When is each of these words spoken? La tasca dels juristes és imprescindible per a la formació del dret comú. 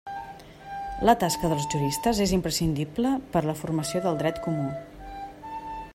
La 1.09 1.13
tasca 1.23 1.51
dels 1.51 1.67
juristes 1.73 2.21
és 2.25 2.33
imprescindible 2.39 3.13
per 3.35 3.43
a 3.45 3.47
la 3.51 3.55
formació 3.63 4.03
del 4.07 4.19
dret 4.23 4.41
comú. 4.47 4.69